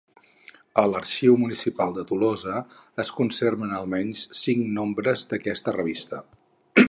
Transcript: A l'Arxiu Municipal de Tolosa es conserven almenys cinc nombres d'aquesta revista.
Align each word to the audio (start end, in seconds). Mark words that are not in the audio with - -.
A 0.83 0.85
l'Arxiu 0.91 1.35
Municipal 1.41 1.93
de 1.97 2.05
Tolosa 2.11 2.55
es 3.05 3.13
conserven 3.19 3.77
almenys 3.81 4.25
cinc 4.45 4.67
nombres 4.81 5.27
d'aquesta 5.35 5.77
revista. 5.81 6.25